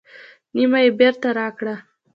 [0.55, 1.75] نیمه یې بېرته راکړه.